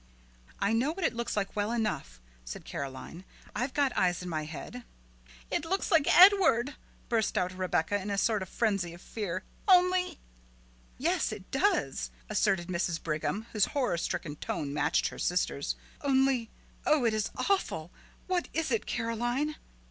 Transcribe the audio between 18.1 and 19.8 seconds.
What is it, Caroline?"